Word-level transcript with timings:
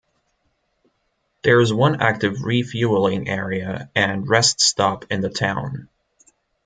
There 1.43 1.61
is 1.61 1.71
one 1.71 2.01
active 2.01 2.41
refueling 2.43 3.29
area 3.29 3.91
and 3.93 4.27
rest 4.27 4.59
stop 4.59 5.05
in 5.11 5.21
the 5.21 5.29
town. 5.29 5.89